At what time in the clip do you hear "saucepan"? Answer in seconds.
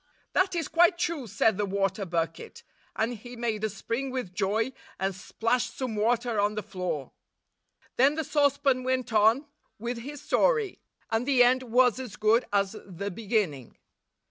8.23-8.81